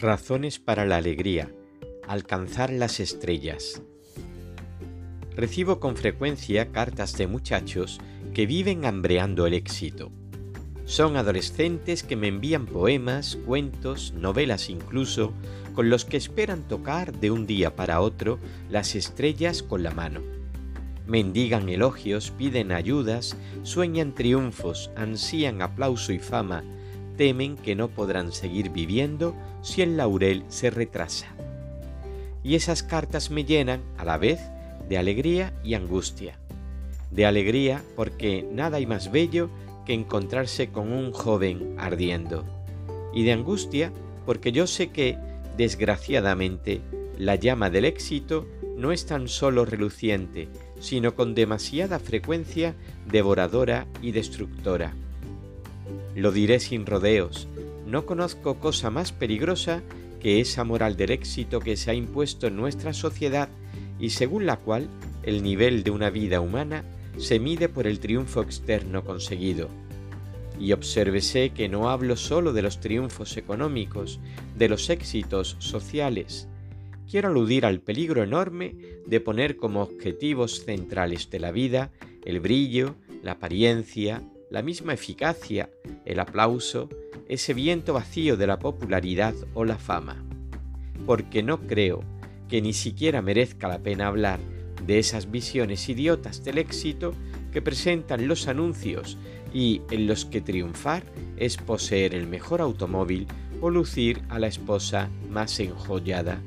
[0.00, 1.50] Razones para la alegría.
[2.06, 3.80] Alcanzar las estrellas.
[5.34, 7.98] Recibo con frecuencia cartas de muchachos
[8.34, 10.12] que viven hambreando el éxito.
[10.84, 15.32] Son adolescentes que me envían poemas, cuentos, novelas incluso,
[15.74, 18.38] con los que esperan tocar de un día para otro
[18.68, 20.20] las estrellas con la mano.
[21.06, 26.64] Mendigan elogios, piden ayudas, sueñan triunfos, ansían aplauso y fama,
[27.16, 31.26] temen que no podrán seguir viviendo si el laurel se retrasa.
[32.42, 34.40] Y esas cartas me llenan a la vez
[34.88, 36.38] de alegría y angustia.
[37.10, 39.50] De alegría porque nada hay más bello
[39.84, 42.44] que encontrarse con un joven ardiendo.
[43.12, 43.92] Y de angustia
[44.24, 45.16] porque yo sé que,
[45.56, 46.80] desgraciadamente,
[47.18, 50.48] la llama del éxito no es tan solo reluciente,
[50.80, 52.74] sino con demasiada frecuencia
[53.10, 54.94] devoradora y destructora.
[56.16, 57.46] Lo diré sin rodeos,
[57.86, 59.82] no conozco cosa más peligrosa
[60.18, 63.50] que esa moral del éxito que se ha impuesto en nuestra sociedad
[64.00, 64.88] y según la cual
[65.24, 66.84] el nivel de una vida humana
[67.18, 69.68] se mide por el triunfo externo conseguido.
[70.58, 74.18] Y obsérvese que no hablo solo de los triunfos económicos,
[74.56, 76.48] de los éxitos sociales.
[77.10, 78.74] Quiero aludir al peligro enorme
[79.06, 81.92] de poner como objetivos centrales de la vida
[82.24, 85.70] el brillo, la apariencia, la misma eficacia,
[86.06, 86.88] el aplauso,
[87.28, 90.24] ese viento vacío de la popularidad o la fama.
[91.04, 92.02] Porque no creo
[92.48, 94.38] que ni siquiera merezca la pena hablar
[94.86, 97.12] de esas visiones idiotas del éxito
[97.52, 99.18] que presentan los anuncios
[99.52, 101.02] y en los que triunfar
[101.36, 103.26] es poseer el mejor automóvil
[103.60, 106.40] o lucir a la esposa más enjollada.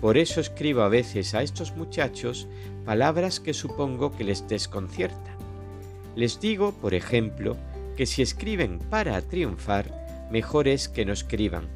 [0.00, 2.46] Por eso escribo a veces a estos muchachos
[2.84, 5.38] palabras que supongo que les desconciertan
[6.18, 7.56] les digo, por ejemplo,
[7.98, 11.66] que si escriben para triunfar, mejor es que no escriban,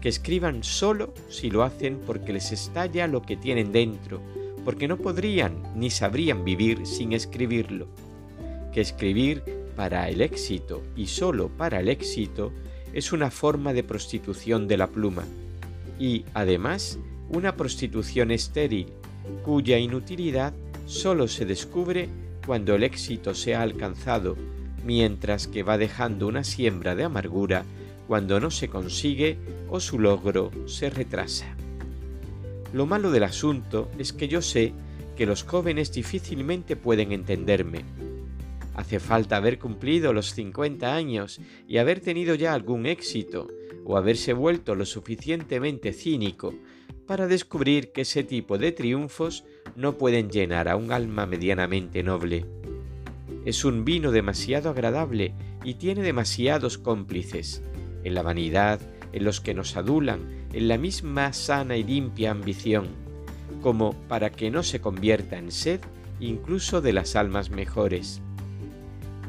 [0.00, 4.22] que escriban solo si lo hacen porque les estalla lo que tienen dentro,
[4.64, 7.88] porque no podrían ni sabrían vivir sin escribirlo,
[8.72, 9.42] que escribir
[9.74, 12.52] para el éxito y solo para el éxito
[12.92, 15.24] es una forma de prostitución de la pluma.
[15.98, 18.86] Y, además, una prostitución estéril,
[19.44, 20.54] cuya inutilidad
[20.86, 22.08] solo se descubre
[22.46, 24.36] cuando el éxito se ha alcanzado,
[24.84, 27.64] mientras que va dejando una siembra de amargura
[28.06, 29.38] cuando no se consigue
[29.68, 31.56] o su logro se retrasa.
[32.72, 34.72] Lo malo del asunto es que yo sé
[35.16, 37.84] que los jóvenes difícilmente pueden entenderme.
[38.74, 43.48] Hace falta haber cumplido los 50 años y haber tenido ya algún éxito
[43.84, 46.54] o haberse vuelto lo suficientemente cínico
[47.06, 49.44] para descubrir que ese tipo de triunfos
[49.76, 52.44] no pueden llenar a un alma medianamente noble.
[53.46, 57.62] Es un vino demasiado agradable y tiene demasiados cómplices,
[58.02, 58.80] en la vanidad,
[59.12, 62.88] en los que nos adulan, en la misma sana y limpia ambición,
[63.62, 65.80] como para que no se convierta en sed
[66.18, 68.20] incluso de las almas mejores.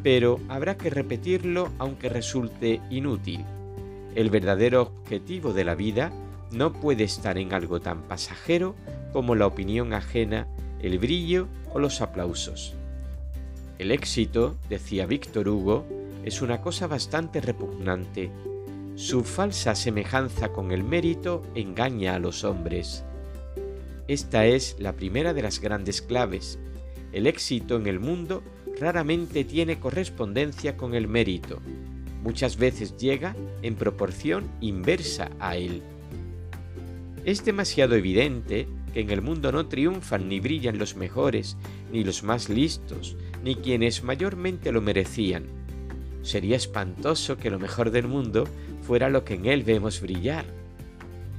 [0.02, 3.46] Pero habrá que repetirlo aunque resulte inútil.
[4.16, 6.12] El verdadero objetivo de la vida
[6.52, 8.74] no puede estar en algo tan pasajero
[9.14, 10.48] como la opinión ajena,
[10.82, 12.74] el brillo o los aplausos.
[13.78, 15.86] El éxito, decía Víctor Hugo,
[16.26, 18.32] es una cosa bastante repugnante.
[18.96, 23.04] Su falsa semejanza con el mérito engaña a los hombres.
[24.08, 26.58] Esta es la primera de las grandes claves.
[27.12, 28.42] El éxito en el mundo
[28.80, 31.60] raramente tiene correspondencia con el mérito.
[32.24, 35.84] Muchas veces llega en proporción inversa a él.
[37.26, 41.58] Es demasiado evidente que en el mundo no triunfan ni brillan los mejores,
[41.92, 43.16] ni los más listos,
[43.48, 45.46] ni quienes mayormente lo merecían.
[46.22, 48.44] Sería espantoso que lo mejor del mundo
[48.82, 50.44] fuera lo que en él vemos brillar.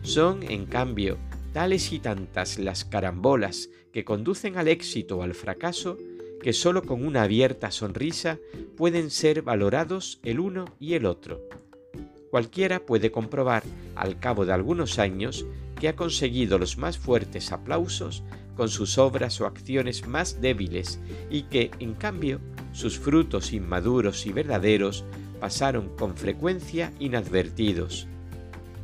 [0.00, 1.18] Son, en cambio,
[1.52, 5.98] tales y tantas las carambolas que conducen al éxito o al fracaso
[6.42, 8.38] que sólo con una abierta sonrisa
[8.78, 11.42] pueden ser valorados el uno y el otro.
[12.30, 13.64] Cualquiera puede comprobar
[13.96, 15.44] al cabo de algunos años
[15.78, 18.24] que ha conseguido los más fuertes aplausos
[18.58, 20.98] con sus obras o acciones más débiles
[21.30, 22.40] y que, en cambio,
[22.72, 25.04] sus frutos inmaduros y verdaderos
[25.40, 28.08] pasaron con frecuencia inadvertidos.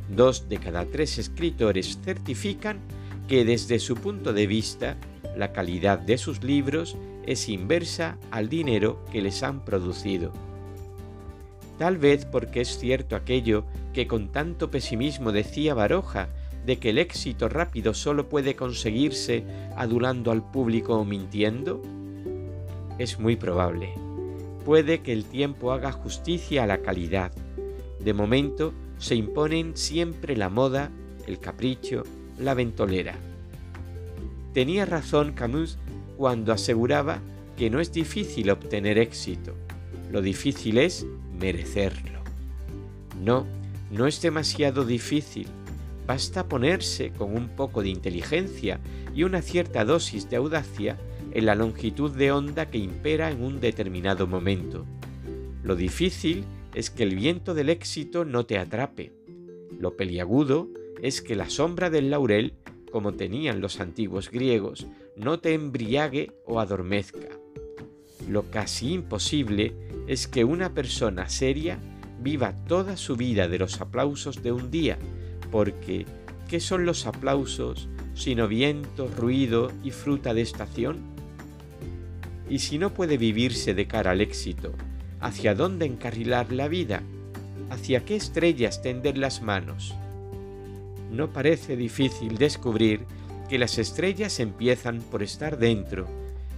[0.07, 2.79] Dos de cada tres escritores certifican
[3.27, 4.95] que desde su punto de vista
[5.35, 6.95] la calidad de sus libros
[7.25, 10.31] es inversa al dinero que les han producido.
[11.77, 16.29] Tal vez porque es cierto aquello que con tanto pesimismo decía Baroja
[16.65, 19.43] de que el éxito rápido solo puede conseguirse
[19.75, 21.81] adulando al público o mintiendo?
[22.97, 23.93] Es muy probable.
[24.65, 27.31] Puede que el tiempo haga justicia a la calidad.
[27.99, 30.89] De momento, se imponen siempre la moda,
[31.27, 32.03] el capricho,
[32.39, 33.15] la ventolera.
[34.53, 35.77] Tenía razón Camus
[36.17, 37.19] cuando aseguraba
[37.57, 39.53] que no es difícil obtener éxito,
[40.11, 41.05] lo difícil es
[41.37, 42.19] merecerlo.
[43.23, 43.45] No,
[43.91, 45.47] no es demasiado difícil,
[46.05, 48.79] basta ponerse con un poco de inteligencia
[49.13, 50.97] y una cierta dosis de audacia
[51.31, 54.85] en la longitud de onda que impera en un determinado momento.
[55.63, 59.13] Lo difícil es que el viento del éxito no te atrape.
[59.79, 60.69] Lo peliagudo
[61.01, 62.53] es que la sombra del laurel,
[62.91, 67.29] como tenían los antiguos griegos, no te embriague o adormezca.
[68.29, 69.73] Lo casi imposible
[70.07, 71.79] es que una persona seria
[72.21, 74.97] viva toda su vida de los aplausos de un día,
[75.51, 76.05] porque
[76.49, 80.99] ¿qué son los aplausos sino viento, ruido y fruta de estación?
[82.49, 84.71] Y si no puede vivirse de cara al éxito,
[85.19, 87.01] ¿hacia dónde encarrilar la vida?
[87.69, 89.95] ¿Hacia qué estrellas tender las manos?
[91.11, 93.01] No parece difícil descubrir
[93.49, 96.07] que las estrellas empiezan por estar dentro,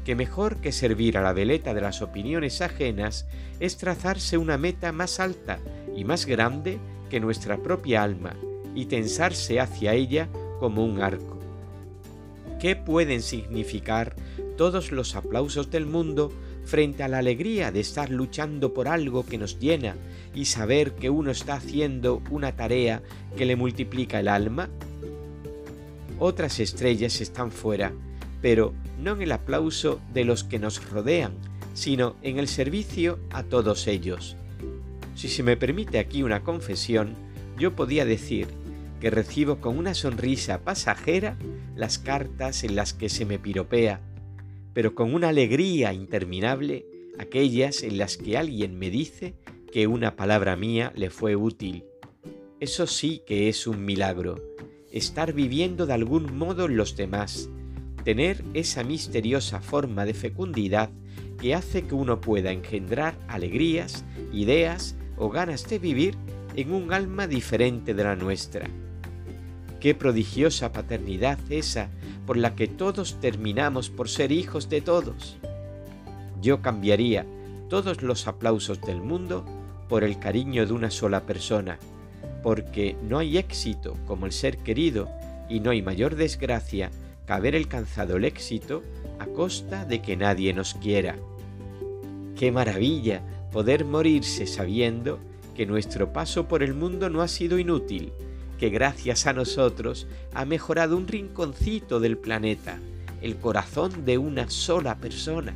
[0.06, 3.25] que mejor que servir a la veleta de las opiniones ajenas
[3.60, 5.60] es trazarse una meta más alta
[5.95, 6.78] y más grande
[7.10, 8.36] que nuestra propia alma
[8.77, 10.29] y tensarse hacia ella
[10.59, 11.39] como un arco.
[12.59, 14.15] ¿Qué pueden significar
[14.56, 16.31] todos los aplausos del mundo
[16.63, 19.95] frente a la alegría de estar luchando por algo que nos llena
[20.35, 23.01] y saber que uno está haciendo una tarea
[23.35, 24.69] que le multiplica el alma?
[26.19, 27.94] Otras estrellas están fuera,
[28.44, 31.33] pero no en el aplauso de los que nos rodean,
[31.74, 34.35] sino en el servicio a todos ellos.
[35.15, 37.15] Si se me permite aquí una confesión,
[37.57, 38.67] yo podía decir
[39.00, 41.38] que recibo con una sonrisa pasajera
[41.76, 44.02] las cartas en las que se me piropea,
[44.74, 46.86] pero con una alegría interminable
[47.18, 49.36] aquellas en las que alguien me dice
[49.72, 51.84] que una palabra mía le fue útil.
[52.60, 54.42] Eso sí que es un milagro,
[54.92, 57.50] estar viviendo de algún modo los demás,
[58.04, 60.90] tener esa misteriosa forma de fecundidad
[61.40, 66.16] que hace que uno pueda engendrar alegrías, ideas o ganas de vivir
[66.56, 68.68] en un alma diferente de la nuestra.
[69.88, 71.89] Qué prodigiosa paternidad esa
[72.25, 75.38] por la que todos terminamos por ser hijos de todos.
[76.42, 77.25] Yo cambiaría
[77.69, 79.45] todos los aplausos del mundo
[79.88, 81.80] por el cariño de una sola persona,
[82.44, 85.07] porque no hay éxito como el ser querido
[85.48, 86.92] y no hay mayor desgracia
[87.25, 88.84] que haber alcanzado el éxito
[89.19, 91.16] a costa de que nadie nos quiera.
[92.36, 93.22] Qué maravilla
[93.54, 95.19] poder morirse sabiendo
[95.56, 98.12] que nuestro paso por el mundo no ha sido inútil,
[98.57, 102.80] que gracias a nosotros ha mejorado un rinconcito del planeta,
[103.21, 105.54] el corazón de una sola persona.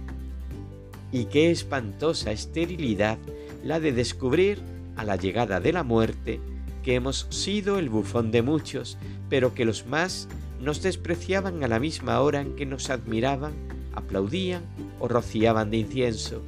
[1.11, 3.17] Y qué espantosa esterilidad
[3.63, 4.59] la de descubrir
[4.95, 6.39] a la llegada de la muerte
[6.83, 8.97] que hemos sido el bufón de muchos,
[9.29, 10.27] pero que los más
[10.59, 13.53] nos despreciaban a la misma hora en que nos admiraban,
[13.93, 14.63] aplaudían
[14.99, 16.41] o rociaban de incienso.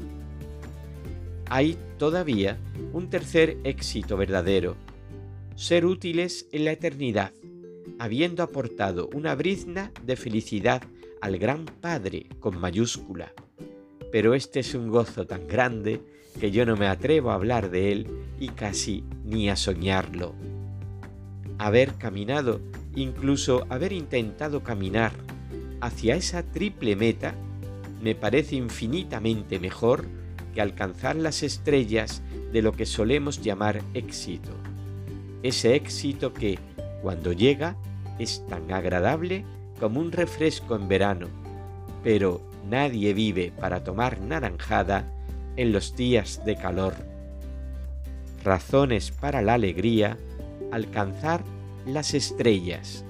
[1.49, 2.57] Hay todavía
[2.93, 4.75] un tercer éxito verdadero,
[5.55, 7.33] ser útiles en la eternidad,
[7.99, 10.81] habiendo aportado una brizna de felicidad
[11.21, 13.33] al gran Padre con mayúscula.
[14.11, 16.01] Pero este es un gozo tan grande
[16.39, 18.07] que yo no me atrevo a hablar de él
[18.39, 20.35] y casi ni a soñarlo.
[21.59, 22.59] Haber caminado,
[22.95, 25.13] incluso haber intentado caminar
[25.81, 27.35] hacia esa triple meta,
[28.01, 30.05] me parece infinitamente mejor
[30.53, 34.51] que alcanzar las estrellas de lo que solemos llamar éxito.
[35.43, 36.57] Ese éxito que,
[37.01, 37.75] cuando llega,
[38.17, 39.45] es tan agradable
[39.79, 41.27] como un refresco en verano,
[42.03, 45.11] pero nadie vive para tomar naranjada
[45.57, 46.93] en los días de calor.
[48.43, 50.17] Razones para la alegría,
[50.71, 51.43] alcanzar
[51.85, 53.03] las estrellas.